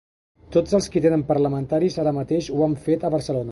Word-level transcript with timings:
Tots 0.55 0.77
els 0.77 0.87
qui 0.95 1.03
tenen 1.07 1.25
parlamentaris 1.27 1.99
ara 2.07 2.17
mateix 2.21 2.51
ho 2.57 2.67
han 2.69 2.77
fet 2.89 3.07
a 3.11 3.15
Barcelona. 3.19 3.49